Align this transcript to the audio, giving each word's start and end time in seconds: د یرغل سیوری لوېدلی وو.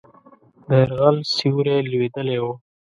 د 0.67 0.69
یرغل 0.81 1.17
سیوری 1.35 1.77
لوېدلی 1.91 2.37
وو. 2.41 2.53